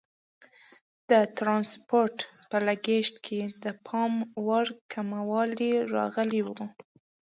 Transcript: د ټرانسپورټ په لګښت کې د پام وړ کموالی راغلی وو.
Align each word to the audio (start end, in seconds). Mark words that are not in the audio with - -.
د 1.09 1.11
ټرانسپورټ 1.37 2.17
په 2.49 2.57
لګښت 2.67 3.15
کې 3.25 3.39
د 3.63 3.65
پام 3.85 4.13
وړ 4.45 4.65
کموالی 4.93 5.73
راغلی 5.95 6.41
وو. 6.45 6.61